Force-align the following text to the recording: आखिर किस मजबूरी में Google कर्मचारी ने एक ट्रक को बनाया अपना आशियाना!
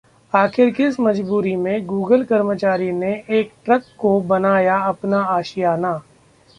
आखिर 0.33 0.69
किस 0.69 0.99
मजबूरी 0.99 1.55
में 1.55 1.85
Google 1.87 2.25
कर्मचारी 2.27 2.91
ने 2.93 3.13
एक 3.31 3.51
ट्रक 3.65 3.83
को 3.99 4.19
बनाया 4.23 4.79
अपना 4.85 5.21
आशियाना! 5.37 5.99